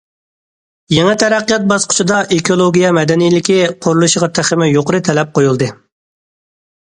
[0.93, 5.71] يېڭى تەرەققىيات باسقۇچىدا ئېكولوگىيە مەدەنىيلىكى قۇرۇلۇشىغا تېخىمۇ يۇقىرى تەلەپ قويۇلدى.